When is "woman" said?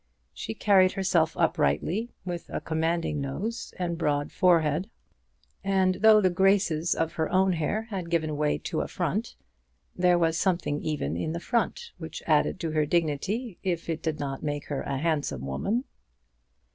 15.45-15.83